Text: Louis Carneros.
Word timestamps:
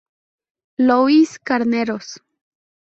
Louis 0.79 1.37
Carneros. 1.45 2.19